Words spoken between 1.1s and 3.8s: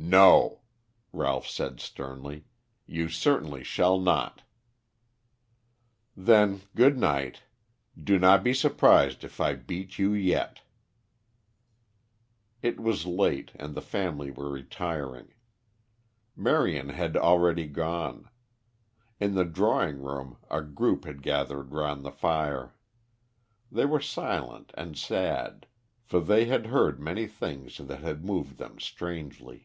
Ralph said sternly. "You certainly